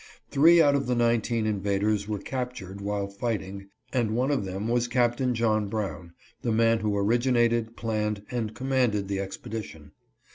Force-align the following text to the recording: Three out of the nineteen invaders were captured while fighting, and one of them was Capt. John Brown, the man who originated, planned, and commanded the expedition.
Three 0.31 0.59
out 0.63 0.73
of 0.73 0.87
the 0.87 0.95
nineteen 0.95 1.45
invaders 1.45 2.07
were 2.07 2.17
captured 2.17 2.81
while 2.81 3.05
fighting, 3.07 3.67
and 3.93 4.15
one 4.15 4.31
of 4.31 4.45
them 4.45 4.67
was 4.67 4.87
Capt. 4.87 5.21
John 5.33 5.67
Brown, 5.67 6.13
the 6.41 6.51
man 6.51 6.79
who 6.79 6.97
originated, 6.97 7.77
planned, 7.77 8.23
and 8.31 8.55
commanded 8.55 9.07
the 9.09 9.19
expedition. 9.19 9.91